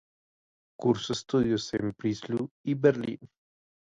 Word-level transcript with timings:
Cursó 0.79 1.13
estudios 1.13 1.71
en 1.75 1.93
Breslau 1.95 2.49
y 2.65 2.73
Berlín. 2.73 3.19